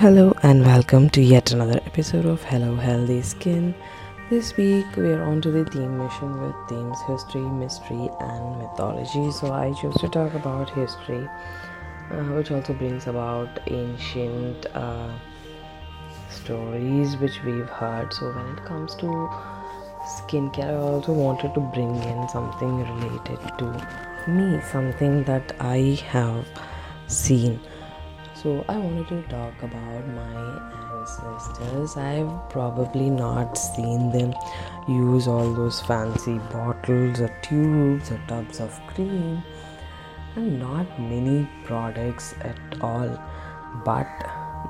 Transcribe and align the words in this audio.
Hello 0.00 0.34
and 0.42 0.64
welcome 0.64 1.10
to 1.10 1.20
yet 1.20 1.52
another 1.52 1.78
episode 1.84 2.24
of 2.24 2.42
Hello 2.42 2.74
Healthy 2.74 3.20
Skin. 3.20 3.74
This 4.30 4.56
week 4.56 4.86
we 4.96 5.08
are 5.12 5.22
on 5.22 5.42
to 5.42 5.50
the 5.50 5.66
theme 5.66 5.98
mission 5.98 6.40
with 6.40 6.54
themes 6.70 6.96
history, 7.06 7.42
mystery, 7.42 8.08
and 8.18 8.58
mythology. 8.60 9.30
So 9.30 9.52
I 9.52 9.74
chose 9.74 9.94
to 10.00 10.08
talk 10.08 10.32
about 10.32 10.70
history, 10.70 11.28
uh, 12.10 12.24
which 12.32 12.50
also 12.50 12.72
brings 12.72 13.08
about 13.08 13.60
ancient 13.66 14.64
uh, 14.74 15.12
stories 16.30 17.18
which 17.18 17.44
we've 17.44 17.68
heard. 17.68 18.10
So 18.14 18.32
when 18.32 18.56
it 18.56 18.64
comes 18.64 18.94
to 18.94 19.06
skincare, 20.16 20.70
I 20.70 20.76
also 20.76 21.12
wanted 21.12 21.52
to 21.52 21.60
bring 21.60 21.94
in 21.94 22.26
something 22.30 22.74
related 23.02 23.38
to 23.58 24.30
me, 24.30 24.62
something 24.62 25.24
that 25.24 25.54
I 25.60 26.02
have 26.08 26.46
seen 27.06 27.60
so, 28.42 28.64
I 28.68 28.78
wanted 28.78 29.08
to 29.08 29.22
talk 29.28 29.62
about 29.62 30.08
my 30.08 30.98
ancestors. 30.98 31.96
I've 31.96 32.48
probably 32.48 33.10
not 33.10 33.58
seen 33.58 34.10
them 34.12 34.34
use 34.88 35.28
all 35.28 35.52
those 35.52 35.80
fancy 35.82 36.38
bottles 36.50 37.20
or 37.20 37.28
tubes 37.42 38.10
or 38.10 38.20
tubs 38.28 38.60
of 38.60 38.80
cream 38.86 39.42
and 40.36 40.58
not 40.58 40.86
many 40.98 41.46
products 41.64 42.34
at 42.40 42.56
all, 42.80 43.10
but 43.84 44.08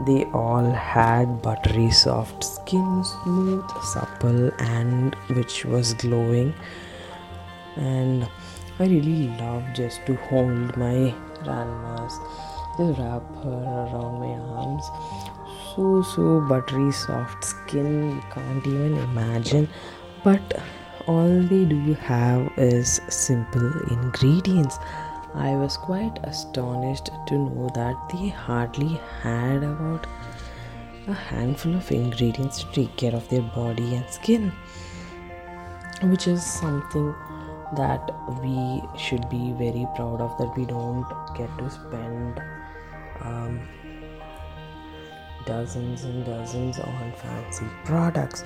they 0.07 0.25
all 0.33 0.71
had 0.71 1.41
buttery 1.43 1.91
soft 1.91 2.43
skin, 2.43 3.05
smooth, 3.05 3.71
supple, 3.83 4.51
and 4.59 5.15
which 5.37 5.65
was 5.65 5.95
glowing. 5.95 6.55
And 7.77 8.29
I 8.81 8.85
really 8.85 9.29
love 9.39 9.65
just 9.75 10.05
to 10.07 10.17
hold 10.17 10.77
my 10.77 11.15
grandma's 11.45 12.19
wrap 12.89 13.23
her 13.45 13.63
around 13.83 14.21
my 14.21 14.35
arms 14.59 14.85
so 15.75 16.03
so 16.03 16.41
buttery 16.41 16.93
soft 16.93 17.45
skin. 17.45 18.17
You 18.17 18.23
can't 18.33 18.67
even 18.67 18.97
imagine. 18.99 19.69
But 20.25 20.63
all 21.07 21.43
they 21.43 21.65
do 21.65 21.95
have 21.95 22.51
is 22.57 23.01
simple 23.09 23.73
ingredients. 23.91 24.79
I 25.35 25.51
was 25.57 25.77
quite 25.77 26.19
astonished 26.25 27.11
to 27.29 27.35
know 27.35 27.71
that 27.75 27.97
they 28.13 28.29
hardly 28.29 29.01
had 29.23 29.63
about 29.63 30.07
a 31.07 31.15
handful 31.15 31.77
of 31.77 31.91
ingredients 31.91 32.63
to 32.63 32.73
take 32.73 32.97
care 32.97 33.15
of 33.15 33.29
their 33.29 33.43
body 33.43 33.95
and 33.95 34.09
skin 34.11 34.53
which 36.03 36.27
is 36.27 36.43
something 36.43 37.15
that 37.77 38.11
we 38.43 38.83
should 38.99 39.29
be 39.29 39.53
very 39.53 39.87
proud 39.97 40.21
of 40.21 40.37
that 40.39 40.57
we 40.57 40.65
don't 40.67 41.05
get 41.37 41.49
to 41.59 41.71
spend 41.71 42.41
um, 43.23 43.61
dozens 45.47 46.05
and 46.05 46.25
dozens 46.25 46.79
on 46.79 47.13
fancy 47.17 47.67
products. 47.85 48.45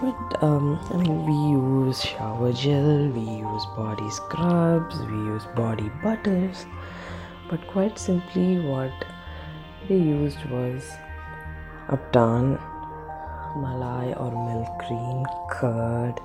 But 0.00 0.42
um, 0.42 0.80
I 0.90 0.96
mean, 0.96 1.26
we 1.26 1.86
use 1.86 2.02
shower 2.02 2.52
gel, 2.52 3.08
we 3.08 3.20
use 3.20 3.66
body 3.76 4.08
scrubs, 4.10 4.98
we 5.00 5.16
use 5.34 5.44
body 5.54 5.90
butters, 6.02 6.64
but 7.50 7.66
quite 7.66 7.98
simply, 7.98 8.58
what 8.60 8.92
they 9.88 9.98
used 9.98 10.42
was 10.46 10.82
Ubtan, 11.88 12.58
Malai 13.56 14.18
or 14.18 14.32
milk 14.32 14.78
cream, 14.78 15.26
curd, 15.50 16.18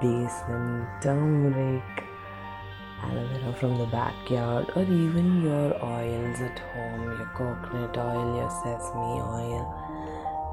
besan, 0.00 0.88
turmeric, 1.02 2.04
from 3.62 3.78
the 3.78 3.86
backyard, 3.86 4.66
or 4.74 4.82
even 4.82 5.40
your 5.40 5.72
oils 5.84 6.40
at 6.40 6.58
home, 6.74 7.04
your 7.16 7.26
coconut 7.26 7.96
oil, 7.96 8.36
your 8.36 8.50
sesame 8.50 9.20
oil, 9.22 9.62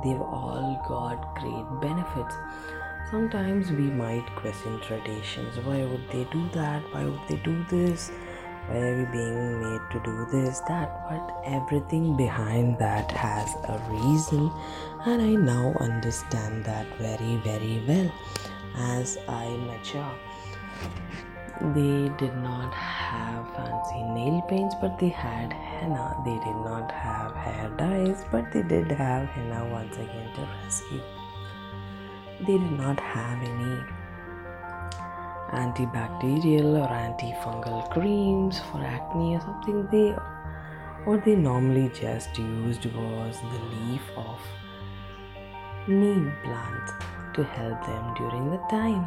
they've 0.03 0.21
all 0.21 0.79
got 0.87 1.17
great 1.39 1.81
benefits. 1.81 2.35
Sometimes 3.09 3.71
we 3.71 3.89
might 3.89 4.27
question 4.35 4.79
traditions. 4.81 5.57
Why 5.65 5.85
would 5.85 6.07
they 6.11 6.25
do 6.31 6.47
that? 6.53 6.83
Why 6.93 7.05
would 7.05 7.27
they 7.27 7.37
do 7.37 7.65
this? 7.67 8.11
Why 8.67 8.77
are 8.77 8.97
we 8.99 9.05
being 9.05 9.59
made 9.59 9.81
to 9.91 9.99
do 10.05 10.27
this, 10.31 10.59
that? 10.67 11.09
But 11.09 11.41
everything 11.45 12.15
behind 12.15 12.77
that 12.77 13.09
has 13.09 13.55
a 13.67 13.81
reason, 13.89 14.51
and 15.07 15.19
I 15.19 15.33
now 15.33 15.73
understand 15.79 16.63
that 16.65 16.85
very, 16.99 17.37
very 17.37 17.83
well 17.87 18.11
as 18.75 19.17
I 19.27 19.47
mature 19.65 20.13
they 21.61 22.09
did 22.17 22.35
not 22.37 22.73
have 22.73 23.45
fancy 23.53 24.01
nail 24.01 24.41
paints 24.47 24.75
but 24.79 24.97
they 24.97 25.09
had 25.09 25.51
henna. 25.51 26.15
They 26.23 26.35
did 26.35 26.59
not 26.63 26.89
have 26.91 27.35
hair 27.35 27.69
dyes 27.77 28.23
but 28.31 28.51
they 28.53 28.63
did 28.63 28.89
have 28.91 29.27
henna 29.27 29.67
once 29.69 29.95
again 29.95 30.33
to 30.35 30.47
rescue. 30.63 31.01
They 32.47 32.57
did 32.57 32.71
not 32.71 32.97
have 32.99 33.43
any 33.43 33.83
antibacterial 35.51 36.79
or 36.79 36.87
antifungal 36.87 37.89
creams 37.91 38.59
for 38.71 38.81
acne 38.81 39.35
or 39.35 39.41
something. 39.41 39.85
They 39.91 40.15
what 41.03 41.25
they 41.25 41.35
normally 41.35 41.89
just 41.89 42.37
used 42.37 42.85
was 42.85 43.37
the 43.51 43.61
leaf 43.75 44.01
of 44.15 44.39
neem 45.87 46.31
plant 46.43 46.89
to 47.35 47.43
help 47.43 47.85
them 47.85 48.13
during 48.15 48.49
the 48.49 48.61
time 48.69 49.05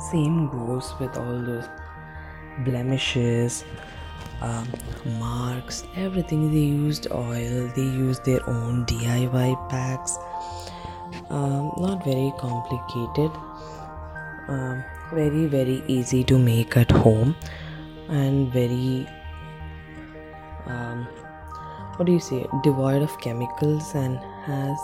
same 0.00 0.48
goes 0.48 0.92
with 0.98 1.16
all 1.16 1.38
those 1.40 1.68
blemishes 2.60 3.64
um, 4.40 4.68
marks 5.18 5.84
everything. 5.96 6.50
They 6.50 6.58
used 6.58 7.08
oil 7.10 7.70
they 7.76 7.82
used 7.82 8.24
their 8.24 8.48
own 8.48 8.86
diy 8.86 9.68
packs. 9.68 10.18
Um, 11.28 11.72
not 11.78 12.04
very 12.04 12.32
complicated. 12.38 13.30
Um, 14.48 14.82
very 15.12 15.46
very 15.46 15.82
easy 15.86 16.24
to 16.24 16.38
make 16.38 16.76
at 16.76 16.90
home 16.90 17.36
and 18.08 18.52
very 18.52 19.06
um, 20.66 21.06
what 21.96 22.06
do 22.06 22.12
you 22.12 22.20
say? 22.20 22.46
Devoid 22.62 23.02
of 23.02 23.18
chemicals 23.20 23.94
and 23.94 24.18
has 24.44 24.78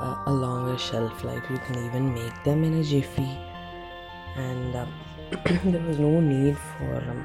a, 0.00 0.22
a 0.26 0.32
longer 0.32 0.76
shelf 0.76 1.24
life. 1.24 1.42
You 1.50 1.58
can 1.58 1.84
even 1.86 2.12
make 2.12 2.44
them 2.44 2.64
in 2.64 2.74
a 2.74 2.84
jiffy 2.84 3.38
and 4.36 4.74
uh, 4.74 4.86
there 5.64 5.82
was 5.82 5.98
no 5.98 6.20
need 6.20 6.56
for 6.56 6.96
um, 7.10 7.24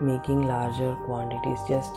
making 0.00 0.46
larger 0.46 0.94
quantities 1.04 1.58
just 1.68 1.94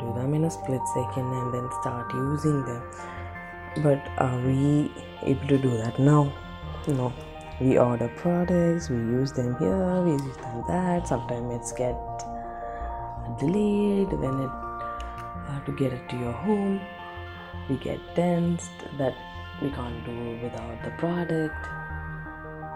do 0.00 0.12
them 0.14 0.34
in 0.34 0.44
a 0.44 0.50
split 0.50 0.80
second 0.94 1.32
and 1.32 1.54
then 1.54 1.68
start 1.80 2.12
using 2.12 2.64
them. 2.64 2.82
But 3.82 4.06
are 4.18 4.38
we 4.40 4.92
able 5.22 5.46
to 5.48 5.58
do 5.58 5.76
that 5.78 5.98
now? 5.98 6.32
No. 6.88 7.12
We 7.60 7.78
order 7.78 8.08
products 8.16 8.88
we 8.88 8.96
use 8.96 9.30
them 9.32 9.54
here 9.58 10.02
we 10.02 10.12
use 10.12 10.36
them 10.38 10.64
that 10.66 11.06
sometimes 11.06 11.54
it's 11.54 11.70
get 11.72 11.94
delayed 13.38 14.10
when 14.12 14.40
it 14.40 14.50
uh, 15.48 15.60
to 15.66 15.72
get 15.72 15.92
it 15.92 16.08
to 16.08 16.16
your 16.16 16.32
home. 16.32 16.80
We 17.68 17.76
get 17.76 18.00
tensed 18.16 18.72
that 18.98 19.14
we 19.60 19.70
can't 19.70 20.04
do 20.04 20.38
without 20.42 20.82
the 20.82 20.90
product 20.98 21.54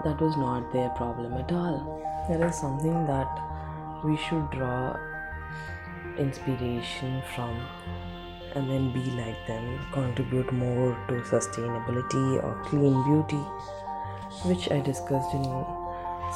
that 0.06 0.20
was 0.20 0.36
not 0.36 0.72
their 0.72 0.88
problem 0.90 1.32
at 1.34 1.50
all. 1.50 1.78
That 2.28 2.40
is 2.48 2.54
something 2.54 3.06
that 3.06 3.28
we 4.04 4.16
should 4.16 4.48
draw 4.50 4.96
inspiration 6.16 7.22
from 7.34 7.54
and 8.54 8.70
then 8.70 8.92
be 8.92 9.10
like 9.10 9.46
them, 9.48 9.64
contribute 9.92 10.52
more 10.52 10.96
to 11.08 11.14
sustainability 11.32 12.42
or 12.42 12.54
clean 12.66 12.94
beauty, 13.08 13.42
which 14.48 14.70
I 14.70 14.80
discussed 14.80 15.34
in 15.34 15.42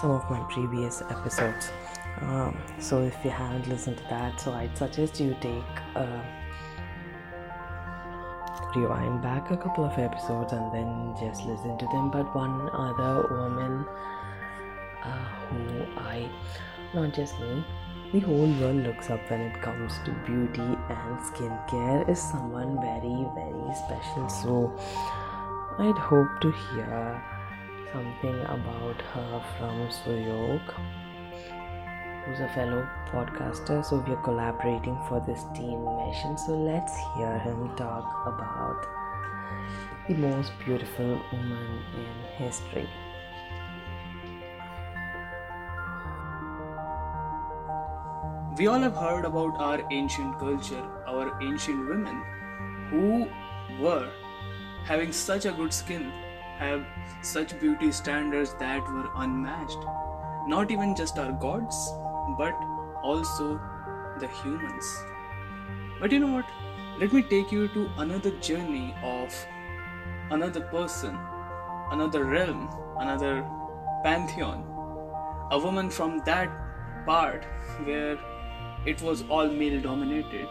some 0.01 0.11
of 0.11 0.29
my 0.29 0.45
previous 0.51 1.01
episodes. 1.03 1.71
Um, 2.23 2.59
so, 2.81 3.03
if 3.03 3.17
you 3.25 3.31
haven't 3.31 3.69
listened 3.69 3.99
to 3.99 4.05
that, 4.11 4.41
so 4.41 4.53
I'd 4.53 4.77
suggest 4.77 5.21
you 5.21 5.37
take. 5.41 5.73
Uh, 5.95 6.21
rewind 8.75 9.23
back 9.23 9.51
a 9.51 9.57
couple 9.57 9.85
of 9.85 9.99
episodes 9.99 10.53
and 10.53 10.73
then 10.73 11.15
just 11.19 11.45
listen 11.45 11.77
to 11.79 11.87
them. 11.87 12.11
But 12.11 12.35
one 12.35 12.71
other 12.73 13.27
woman 13.31 13.87
uh, 15.03 15.29
who 15.49 15.85
I, 15.99 16.31
not 16.95 17.13
just 17.13 17.39
me, 17.41 17.65
the 18.13 18.21
whole 18.21 18.53
world 18.61 18.83
looks 18.85 19.09
up 19.11 19.21
when 19.31 19.41
it 19.41 19.61
comes 19.63 19.99
to 20.05 20.11
beauty 20.27 20.61
and 20.61 21.19
skincare 21.21 22.09
is 22.09 22.21
someone 22.21 22.81
very, 22.81 23.27
very 23.35 23.75
special. 23.87 24.29
So 24.29 24.79
I'd 25.79 25.97
hope 25.97 26.41
to 26.41 26.51
hear 26.51 27.23
something 27.93 28.41
about 28.43 29.01
her 29.15 29.45
from 29.59 29.89
Suyog 29.89 30.63
who's 32.25 32.41
a 32.41 32.49
fellow 32.49 32.89
podcaster. 33.07 33.85
So 33.85 34.05
we 34.07 34.13
are 34.13 34.23
collaborating 34.23 34.99
for 35.09 35.21
this 35.27 35.45
team 35.55 35.85
mission. 36.07 36.37
So 36.39 36.57
let's 36.57 36.97
hear 37.17 37.39
him 37.39 37.75
talk 37.77 38.07
about 38.27 38.87
the 40.09 40.15
most 40.15 40.53
beautiful 40.65 41.21
woman 41.33 41.83
in 41.95 42.45
history. 42.45 42.89
we 48.61 48.67
all 48.67 48.81
have 48.81 48.97
heard 48.97 49.25
about 49.25 49.59
our 49.59 49.81
ancient 49.91 50.39
culture, 50.39 50.85
our 51.07 51.43
ancient 51.43 51.89
women 51.89 52.23
who 52.91 53.27
were 53.83 54.11
having 54.85 55.13
such 55.13 55.47
a 55.47 55.53
good 55.53 55.73
skin, 55.73 56.11
have 56.59 56.85
such 57.23 57.59
beauty 57.59 57.91
standards 57.91 58.53
that 58.59 58.83
were 58.93 59.09
unmatched. 59.17 59.79
Not 60.47 60.71
even 60.71 60.95
just 60.95 61.19
our 61.19 61.33
gods, 61.33 61.79
but 62.37 62.55
also 63.03 63.61
the 64.19 64.29
humans. 64.43 65.05
But 66.01 66.13
you 66.13 66.19
know 66.19 66.33
what? 66.33 66.47
Let 66.99 67.13
me 67.13 67.23
take 67.23 67.51
you 67.53 67.69
to 67.69 67.91
another 67.99 68.31
journey 68.41 68.95
of 69.03 69.35
another 70.31 70.61
person, 70.61 71.19
another 71.91 72.25
realm, 72.25 72.69
another 72.99 73.47
pantheon. 74.05 74.65
A 75.51 75.59
woman 75.59 75.91
from 75.91 76.23
that 76.27 76.51
part 77.07 77.45
where 77.85 78.19
it 78.87 79.03
was 79.03 79.25
all 79.29 79.49
male 79.49 79.81
dominated. 79.81 80.47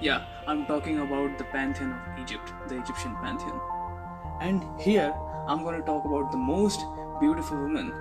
Yeah, 0.00 0.24
I'm 0.46 0.66
talking 0.66 0.98
about 0.98 1.38
the 1.38 1.44
pantheon 1.44 1.92
of 1.92 2.18
Egypt, 2.18 2.52
the 2.68 2.78
Egyptian 2.78 3.14
pantheon. 3.22 3.60
And 4.40 4.64
here 4.80 5.14
I'm 5.46 5.62
going 5.62 5.78
to 5.78 5.86
talk 5.86 6.04
about 6.04 6.32
the 6.32 6.38
most 6.38 6.80
beautiful 7.20 7.58
woman 7.58 7.92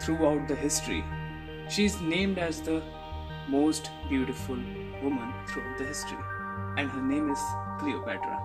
throughout 0.00 0.48
the 0.48 0.54
history. 0.54 1.04
She's 1.68 2.00
named 2.00 2.38
as 2.38 2.60
the 2.60 2.82
most 3.48 3.90
beautiful 4.08 4.56
woman 5.02 5.32
throughout 5.48 5.78
the 5.78 5.84
history, 5.84 6.18
and 6.76 6.90
her 6.90 7.02
name 7.02 7.30
is 7.30 7.40
Cleopatra. 7.78 8.40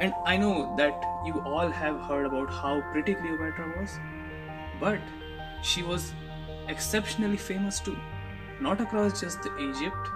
And 0.00 0.14
I 0.24 0.36
know 0.36 0.74
that 0.76 1.02
you 1.26 1.40
all 1.44 1.68
have 1.68 2.00
heard 2.02 2.26
about 2.26 2.50
how 2.50 2.80
pretty 2.92 3.14
Cleopatra 3.14 3.74
was, 3.80 3.98
but 4.80 5.00
she 5.62 5.82
was 5.82 6.12
exceptionally 6.68 7.36
famous 7.36 7.80
too 7.80 7.98
not 8.60 8.80
across 8.80 9.20
just 9.20 9.38
Egypt, 9.60 10.08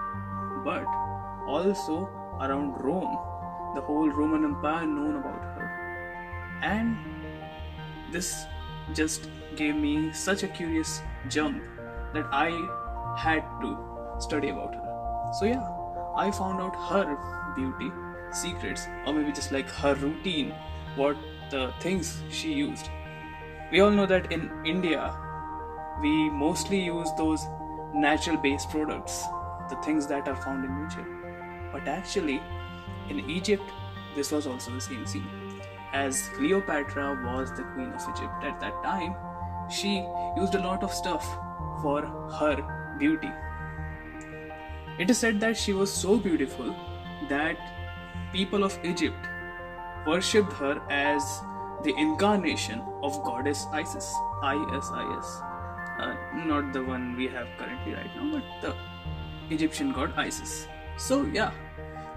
but 0.65 0.85
also 1.47 2.11
around 2.41 2.73
Rome. 2.83 3.17
The 3.75 3.81
whole 3.81 4.11
Roman 4.11 4.45
Empire 4.45 4.87
known 4.87 5.17
about 5.17 5.43
her. 5.43 6.61
And 6.63 6.97
this 8.11 8.45
just 8.95 9.29
gave 9.57 9.77
me 9.77 10.13
such 10.13 10.43
a 10.43 10.49
curious 10.49 11.03
jump 11.29 11.63
that 12.15 12.27
I 12.33 12.51
had 13.19 13.45
to 13.61 13.77
study 14.19 14.49
about 14.51 14.75
her. 14.75 15.33
So 15.39 15.47
yeah, 15.47 15.67
I 16.17 16.31
found 16.31 16.61
out 16.61 16.75
her 16.91 17.17
beauty 17.55 17.91
secrets, 18.33 18.87
or 19.07 19.13
maybe 19.13 19.33
just 19.33 19.53
like 19.53 19.69
her 19.69 19.95
routine, 19.95 20.55
what 20.97 21.17
the 21.51 21.73
things 21.81 22.23
she 22.31 22.53
used. 22.53 22.89
We 23.71 23.81
all 23.81 23.91
know 23.91 24.07
that 24.07 24.33
in 24.33 24.51
India, 24.65 25.15
we 26.01 26.31
mostly 26.31 26.81
use 26.81 27.09
those 27.17 27.45
natural 27.95 28.37
based 28.37 28.71
products, 28.71 29.25
the 29.71 29.77
things 29.85 30.07
that 30.07 30.29
are 30.29 30.37
found 30.37 30.65
in 30.65 30.83
nature. 30.83 31.07
But 31.73 31.89
actually, 31.89 32.43
in 33.09 33.31
Egypt, 33.31 33.63
this 34.15 34.31
was 34.31 34.47
also 34.47 34.71
the 34.71 34.81
same 34.81 35.07
scene. 35.07 35.27
As 35.93 36.29
Cleopatra 36.35 37.23
was 37.25 37.51
the 37.53 37.65
queen 37.75 37.93
of 37.93 38.03
Egypt 38.03 38.45
at 38.45 38.61
that 38.61 38.83
time, 38.83 39.15
she 39.71 40.07
used 40.37 40.55
a 40.55 40.63
lot 40.63 40.83
of 40.83 40.93
stuff 40.93 41.27
for 41.81 42.03
her 42.39 42.97
beauty. 42.99 43.31
It 44.99 45.09
is 45.11 45.19
said 45.19 45.41
that 45.41 45.57
she 45.57 45.73
was 45.73 45.93
so 45.93 46.19
beautiful 46.19 46.77
that 47.29 47.57
people 48.33 48.65
of 48.65 48.79
Egypt 48.85 49.17
worshipped 50.07 50.53
her 50.55 50.81
as 50.91 51.41
the 51.83 51.95
incarnation 51.97 52.83
of 53.03 53.23
goddess 53.25 53.67
Isis, 53.73 54.15
I 54.43 54.57
S 54.77 54.91
I 54.93 55.19
S 55.19 55.43
uh, 55.99 56.15
not 56.47 56.73
the 56.73 56.83
one 56.83 57.17
we 57.17 57.29
have 57.29 57.49
currently 57.59 57.95
right 57.95 58.11
now, 58.17 58.31
but 58.33 58.45
the 58.61 59.55
Egyptian 59.55 59.93
god 59.93 60.13
Isis. 60.17 60.67
So, 60.97 61.25
yeah, 61.25 61.53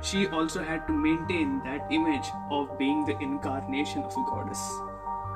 she 0.02 0.28
also 0.28 0.64
had 0.64 0.88
to 0.88 0.94
maintain 0.94 1.62
that 1.64 1.88
image 1.92 2.28
of 2.52 2.78
being 2.78 3.06
the 3.06 3.18
incarnation 3.20 4.04
of 4.04 4.12
a 4.12 4.24
goddess. 4.30 4.62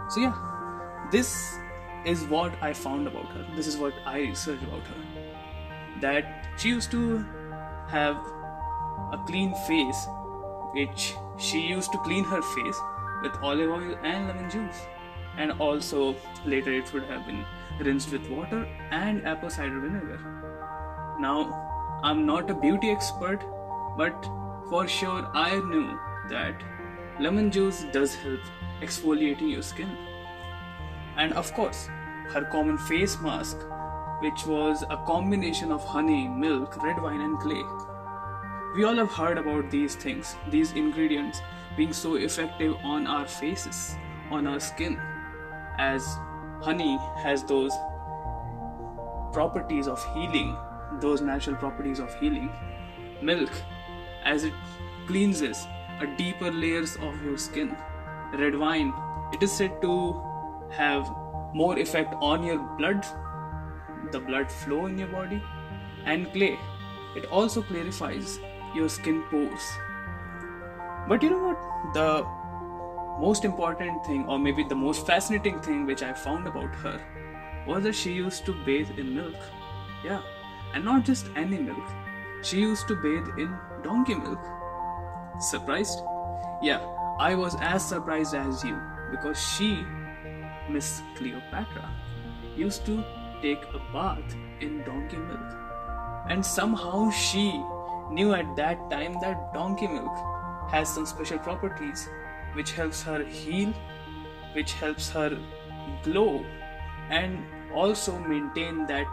So, 0.10 0.22
yeah, 0.22 0.34
this 1.12 1.58
is 2.06 2.24
what 2.26 2.54
I 2.62 2.74
found 2.74 3.08
about 3.08 3.26
her. 3.34 3.46
This 3.56 3.68
is 3.68 3.78
what 3.78 3.94
I 4.06 4.20
researched 4.20 4.64
about 4.64 4.84
her. 4.88 4.96
That 6.02 6.48
she 6.58 6.70
used 6.70 6.92
to 6.92 7.26
have 7.90 8.16
a 9.12 9.18
clean 9.28 9.54
face, 9.68 10.08
which 10.74 11.16
she 11.38 11.60
used 11.60 11.92
to 11.92 11.98
clean 12.00 12.24
her 12.24 12.42
face 12.42 12.80
with 13.24 13.36
olive 13.42 13.70
oil 13.70 13.96
and 14.04 14.28
lemon 14.28 14.50
juice. 14.50 14.82
And 15.38 15.52
also, 15.54 16.16
later 16.46 16.74
it 16.74 16.92
would 16.94 17.04
have 17.04 17.26
been 17.26 17.46
rinsed 17.80 18.12
with 18.12 18.28
water 18.30 18.68
and 18.92 19.26
apple 19.26 19.50
cider 19.50 19.80
vinegar. 19.80 20.20
Now, 21.20 22.00
I'm 22.04 22.26
not 22.26 22.50
a 22.50 22.54
beauty 22.54 22.90
expert, 22.90 23.44
but 23.98 24.30
for 24.70 24.88
sure 24.88 25.30
I 25.34 25.56
knew 25.56 26.00
that 26.30 26.62
lemon 27.20 27.52
juice 27.52 27.86
does 27.92 28.16
help 28.16 28.40
exfoliating 28.82 29.52
your 29.52 29.62
skin. 29.62 29.98
And 31.20 31.34
of 31.34 31.54
course, 31.54 31.90
her 32.34 32.46
common 32.50 32.78
face 32.78 33.20
mask, 33.20 33.58
which 34.22 34.46
was 34.46 34.84
a 34.90 34.96
combination 35.06 35.70
of 35.70 35.84
honey, 35.84 36.30
milk, 36.30 36.82
red 36.82 37.02
wine, 37.02 37.20
and 37.20 37.38
clay. 37.40 37.62
We 38.74 38.86
all 38.86 38.96
have 38.96 39.12
heard 39.12 39.38
about 39.38 39.70
these 39.70 39.96
things, 39.96 40.38
these 40.50 40.72
ingredients 40.72 41.42
being 41.76 41.92
so 41.92 42.16
effective 42.16 42.76
on 42.84 43.06
our 43.06 43.28
faces, 43.28 43.96
on 44.32 44.48
our 44.48 44.62
skin, 44.62 44.98
as 45.78 46.06
honey 46.62 46.98
has 47.18 47.44
those 47.44 47.74
properties 49.34 49.88
of 49.88 50.02
healing, 50.14 50.56
those 51.02 51.22
natural 51.22 51.58
properties 51.58 52.00
of 52.00 52.14
healing. 52.20 52.50
Milk, 53.22 53.52
as 54.24 54.46
it 54.46 54.54
cleanses 55.06 55.68
a 56.00 56.08
deeper 56.18 56.50
layers 56.50 56.96
of 56.98 57.22
your 57.26 57.38
skin. 57.38 57.76
Red 58.34 58.56
wine, 58.56 58.94
it 59.34 59.44
is 59.44 59.52
said 59.52 59.82
to 59.82 60.29
have 60.72 61.10
more 61.54 61.78
effect 61.78 62.14
on 62.22 62.44
your 62.44 62.60
blood, 62.78 63.06
the 64.12 64.20
blood 64.20 64.52
flow 64.52 64.86
in 64.86 64.98
your 64.98 65.08
body. 65.08 65.42
And 66.06 66.32
clay, 66.32 66.58
it 67.16 67.26
also 67.26 67.62
clarifies 67.62 68.40
your 68.76 68.90
skin 68.90 69.24
pores. 69.30 69.62
But 71.08 71.24
you 71.24 71.30
know 71.30 71.48
what? 71.48 71.94
The 71.94 72.26
most 73.20 73.44
important 73.44 74.06
thing, 74.06 74.26
or 74.28 74.40
maybe 74.40 74.64
the 74.64 74.76
most 74.76 75.06
fascinating 75.06 75.60
thing 75.60 75.86
which 75.86 76.04
I 76.04 76.14
found 76.14 76.48
about 76.48 76.74
her, 76.76 77.02
was 77.68 77.84
that 77.84 77.96
she 77.96 78.14
used 78.14 78.46
to 78.46 78.54
bathe 78.66 78.98
in 78.98 79.16
milk. 79.16 79.36
Yeah, 80.04 80.22
and 80.74 80.86
not 80.86 81.04
just 81.04 81.28
any 81.36 81.58
milk. 81.58 81.84
She 82.42 82.62
used 82.62 82.88
to 82.88 82.96
bathe 82.96 83.28
in 83.38 83.54
donkey 83.84 84.16
milk. 84.16 84.40
Surprised? 85.40 86.00
Yeah, 86.62 86.80
I 87.20 87.36
was 87.36 87.56
as 87.60 87.86
surprised 87.88 88.34
as 88.34 88.64
you 88.64 88.80
because 89.12 89.38
she, 89.38 89.86
Miss 90.70 91.02
Cleopatra, 91.16 91.90
used 92.56 92.86
to 92.86 93.04
take 93.42 93.64
a 93.74 93.80
bath 93.94 94.36
in 94.60 94.84
donkey 94.84 95.18
milk. 95.18 95.54
And 96.30 96.46
somehow 96.46 97.10
she 97.12 97.64
knew 98.12 98.34
at 98.34 98.56
that 98.56 98.90
time 98.90 99.14
that 99.22 99.54
donkey 99.54 99.88
milk 99.88 100.16
has 100.72 100.94
some 100.94 101.06
special 101.06 101.40
properties 101.40 102.10
which 102.54 102.72
helps 102.74 103.02
her 103.04 103.24
heal, 103.24 103.74
which 104.54 104.74
helps 104.74 105.10
her 105.10 105.38
glow, 106.04 106.46
and 107.10 107.44
also 107.74 108.18
maintain 108.20 108.86
that 108.88 109.08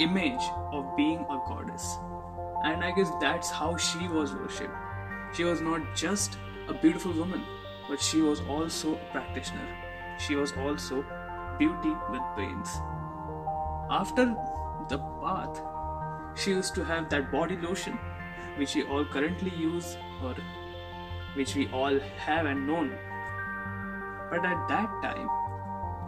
image 0.00 0.42
of 0.72 0.96
being 0.96 1.20
a 1.30 1.38
goddess. 1.48 1.96
And 2.64 2.84
I 2.84 2.92
guess 2.92 3.10
that's 3.20 3.50
how 3.50 3.76
she 3.76 4.08
was 4.08 4.34
worshipped. 4.34 4.74
She 5.34 5.44
was 5.44 5.60
not 5.60 5.80
just 5.94 6.36
a 6.68 6.74
beautiful 6.74 7.12
woman, 7.12 7.42
but 7.88 8.00
she 8.00 8.20
was 8.20 8.40
also 8.42 8.94
a 8.94 9.12
practitioner. 9.12 9.68
She 10.26 10.36
was 10.36 10.52
also 10.52 11.04
beauty 11.58 11.94
with 12.10 12.22
brains. 12.34 12.68
After 13.90 14.36
the 14.88 14.98
bath, 14.98 15.60
she 16.36 16.50
used 16.50 16.74
to 16.76 16.84
have 16.84 17.08
that 17.10 17.32
body 17.32 17.56
lotion, 17.56 17.98
which 18.56 18.74
we 18.74 18.84
all 18.84 19.04
currently 19.04 19.50
use 19.50 19.96
or 20.22 20.34
which 21.34 21.54
we 21.54 21.68
all 21.68 21.98
have 22.24 22.46
and 22.46 22.66
known. 22.66 22.92
But 24.30 24.44
at 24.44 24.68
that 24.68 24.90
time, 25.02 25.28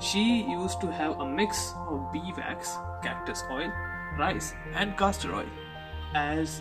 she 0.01 0.43
used 0.43 0.81
to 0.81 0.93
have 0.93 1.19
a 1.21 1.27
mix 1.27 1.75
of 1.87 2.13
beeswax, 2.13 2.77
cactus 3.03 3.45
oil, 3.51 3.73
rice, 4.19 4.55
and 4.75 4.97
castor 4.97 5.35
oil 5.35 5.47
as 6.15 6.61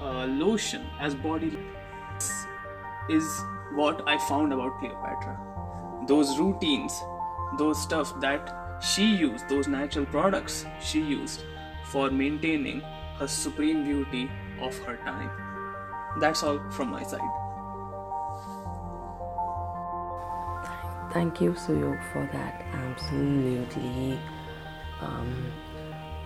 a 0.00 0.26
lotion, 0.26 0.86
as 1.00 1.14
body. 1.14 1.58
Is 3.08 3.26
what 3.72 4.06
I 4.06 4.18
found 4.18 4.52
about 4.52 4.78
Cleopatra. 4.78 5.38
Those 6.06 6.38
routines, 6.38 7.02
those 7.58 7.80
stuff 7.80 8.18
that 8.20 8.80
she 8.82 9.14
used, 9.14 9.48
those 9.48 9.68
natural 9.68 10.06
products 10.06 10.66
she 10.80 11.00
used 11.00 11.44
for 11.90 12.10
maintaining 12.10 12.80
her 13.18 13.28
supreme 13.28 13.84
beauty 13.84 14.30
of 14.60 14.76
her 14.78 14.96
time. 14.98 15.30
That's 16.20 16.42
all 16.42 16.58
from 16.70 16.90
my 16.90 17.02
side. 17.02 17.20
Thank 21.12 21.40
you, 21.40 21.52
Suyog, 21.52 22.02
for 22.12 22.28
that 22.32 22.64
absolutely 22.72 24.18
um, 25.00 25.52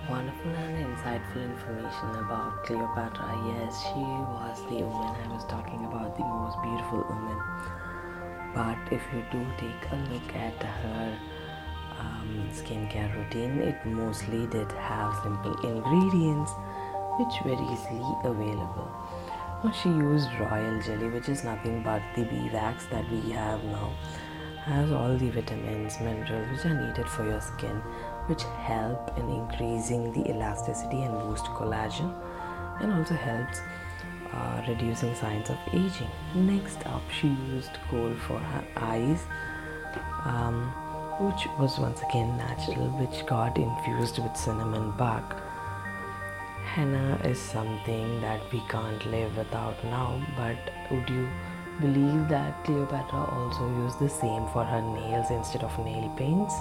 wonderful 0.09 0.51
and 0.51 0.97
insightful 0.97 1.43
information 1.45 2.09
about 2.25 2.65
Cleopatra. 2.65 3.29
Yes, 3.47 3.83
she 3.83 4.01
was 4.01 4.59
the 4.71 4.83
woman 4.83 5.15
I 5.25 5.29
was 5.33 5.45
talking 5.45 5.85
about, 5.85 6.17
the 6.17 6.25
most 6.25 6.57
beautiful 6.63 7.05
woman. 7.09 7.39
But 8.55 8.79
if 8.91 9.03
you 9.13 9.23
do 9.31 9.45
take 9.59 9.93
a 9.93 9.97
look 10.11 10.35
at 10.35 10.63
her 10.63 11.19
um, 12.01 12.49
skincare 12.53 13.15
routine, 13.15 13.61
it 13.61 13.85
mostly 13.85 14.47
did 14.47 14.73
have 14.73 15.15
simple 15.23 15.55
ingredients 15.61 16.53
which 17.19 17.35
were 17.45 17.61
easily 17.73 18.15
available. 18.25 18.91
Now, 19.63 19.73
she 19.73 19.89
used 19.89 20.29
royal 20.41 20.81
jelly, 20.81 21.09
which 21.09 21.29
is 21.29 21.45
nothing 21.45 21.83
but 21.83 22.01
the 22.15 22.25
bee 22.25 22.49
wax 22.53 22.87
that 22.87 23.05
we 23.11 23.31
have 23.33 23.63
now 23.65 23.93
has 24.65 24.91
all 24.93 25.17
the 25.17 25.31
vitamins, 25.31 25.99
minerals 26.01 26.49
which 26.51 26.67
are 26.67 26.87
needed 26.87 27.09
for 27.09 27.25
your 27.25 27.41
skin, 27.41 27.77
which 28.27 28.43
help 28.43 29.17
in 29.19 29.29
increasing 29.31 30.13
the 30.13 30.31
elasticity 30.31 31.03
and 31.03 31.15
boost 31.21 31.45
collagen, 31.47 32.13
and 32.81 32.93
also 32.93 33.15
helps 33.15 33.61
uh, 34.33 34.63
reducing 34.69 35.15
signs 35.15 35.51
of 35.51 35.59
aging. 35.73 36.11
Next 36.35 36.87
up, 36.87 37.03
she 37.11 37.29
used 37.29 37.73
kohl 37.91 38.15
for 38.27 38.39
her 38.39 38.65
eyes, 38.77 39.25
um, 40.25 40.71
which 41.19 41.47
was 41.59 41.79
once 41.79 42.03
again 42.03 42.37
natural, 42.37 42.89
which 43.01 43.27
got 43.27 43.57
infused 43.57 44.19
with 44.19 44.37
cinnamon 44.37 44.93
bark. 44.93 45.43
Henna 46.65 47.19
is 47.25 47.41
something 47.41 48.21
that 48.21 48.41
we 48.53 48.61
can't 48.69 49.05
live 49.11 49.37
without 49.37 49.83
now, 49.85 50.21
but 50.37 50.59
would 50.91 51.09
you? 51.09 51.29
Believe 51.81 52.29
that 52.29 52.65
Cleopatra 52.65 53.25
also 53.33 53.69
used 53.83 53.99
the 53.99 54.09
same 54.09 54.47
for 54.49 54.65
her 54.65 54.83
nails 54.83 55.31
instead 55.31 55.63
of 55.63 55.79
nail 55.79 56.09
paints. 56.17 56.55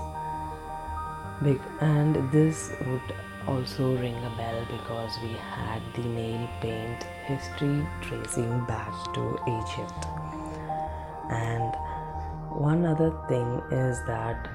And 1.81 2.31
this 2.31 2.71
would 2.85 3.13
also 3.47 3.95
ring 3.97 4.15
a 4.15 4.29
bell 4.37 4.65
because 4.69 5.17
we 5.21 5.33
had 5.33 5.81
the 5.95 6.01
nail 6.01 6.49
paint 6.61 7.03
history 7.25 7.87
tracing 8.01 8.65
back 8.65 8.91
to 9.13 9.37
Egypt. 9.47 10.05
And 11.29 11.75
one 12.49 12.85
other 12.85 13.11
thing 13.27 13.61
is 13.71 14.03
that 14.07 14.49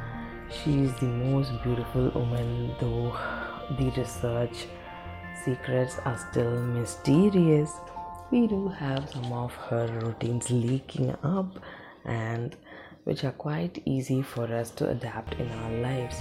she 0.50 0.82
is 0.82 0.94
the 0.98 1.06
most 1.06 1.50
beautiful 1.62 2.10
woman, 2.10 2.74
though 2.80 3.16
the 3.78 3.90
research 3.96 4.66
secrets 5.44 5.98
are 6.04 6.18
still 6.30 6.60
mysterious 6.62 7.72
we 8.32 8.46
do 8.46 8.66
have 8.66 9.10
some 9.10 9.30
of 9.30 9.54
her 9.68 9.86
routines 10.00 10.50
leaking 10.50 11.14
up 11.22 11.58
and 12.06 12.56
which 13.04 13.24
are 13.24 13.32
quite 13.32 13.82
easy 13.84 14.22
for 14.22 14.44
us 14.44 14.70
to 14.70 14.88
adapt 14.88 15.34
in 15.34 15.50
our 15.50 15.70
lives. 15.82 16.16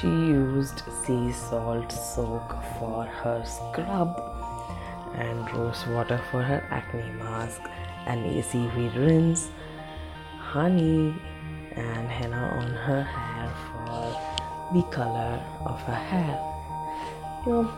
She 0.00 0.06
used 0.06 0.82
sea 1.04 1.30
salt 1.32 1.92
soak 1.92 2.48
for 2.78 3.04
her 3.04 3.44
scrub 3.44 4.10
and 5.16 5.52
rose 5.52 5.86
water 5.88 6.18
for 6.30 6.42
her 6.42 6.66
acne 6.70 7.12
mask 7.18 7.60
and 8.06 8.24
a 8.24 8.42
seaweed 8.42 8.94
rinse, 8.94 9.50
honey 10.38 11.14
and 11.76 12.08
henna 12.08 12.42
on 12.58 12.70
her 12.70 13.02
hair 13.02 13.52
for 13.68 14.74
the 14.74 14.82
color 14.96 15.44
of 15.66 15.78
her 15.82 15.94
hair. 15.94 16.40
You 17.44 17.52
know, 17.52 17.70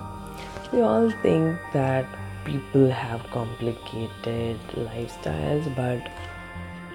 we 0.73 0.83
all 0.83 1.11
think 1.23 1.59
that 1.73 2.07
people 2.51 2.91
have 2.91 3.23
complicated 3.31 4.59
lifestyles, 4.75 5.65
but 5.77 6.11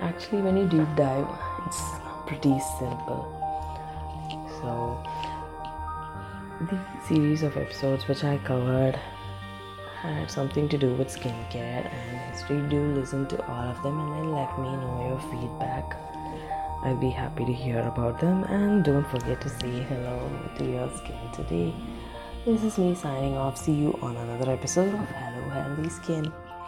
actually, 0.02 0.42
when 0.42 0.58
you 0.58 0.68
deep 0.68 0.88
dive, 0.98 1.28
it's 1.66 1.82
pretty 2.28 2.60
simple. 2.80 3.24
So, 4.60 5.02
the 6.70 6.78
series 7.08 7.44
of 7.44 7.56
episodes 7.56 8.08
which 8.08 8.24
I 8.24 8.38
covered 8.40 9.00
had 10.02 10.30
something 10.30 10.68
to 10.70 10.78
do 10.78 10.94
with 10.96 11.08
skincare 11.08 11.86
and 11.86 12.32
history. 12.32 12.62
Do 12.70 12.82
listen 12.94 13.26
to 13.28 13.38
all 13.48 13.70
of 13.70 13.82
them 13.82 14.00
and 14.00 14.12
then 14.14 14.32
let 14.34 14.60
me 14.60 14.70
know 14.82 14.96
your 15.08 15.22
feedback. 15.32 15.98
I'd 16.84 17.00
be 17.00 17.10
happy 17.10 17.46
to 17.46 17.54
hear 17.54 17.80
about 17.80 18.20
them 18.20 18.44
and 18.44 18.84
don't 18.84 19.08
forget 19.10 19.40
to 19.42 19.50
say 19.50 19.84
hello 19.90 20.18
to 20.58 20.66
your 20.66 20.90
skin 20.98 21.32
today. 21.34 21.74
This 22.46 22.62
is 22.64 22.78
me 22.78 22.94
signing 22.94 23.36
off. 23.36 23.58
See 23.58 23.74
you 23.74 23.98
on 24.04 24.16
another 24.18 24.52
episode 24.52 24.94
of 24.94 25.10
Hello 25.10 25.35
Healthy 25.56 25.90
Skin. 25.90 26.45